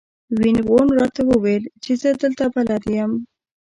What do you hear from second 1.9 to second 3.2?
زه دلته بلد یم.